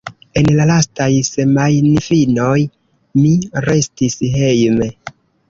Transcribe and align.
En 0.39 0.47
la 0.59 0.63
lastaj 0.69 1.09
semajnfinoj, 1.27 2.57
mi 3.21 3.35
restis 3.69 4.19
hejme. 4.41 4.91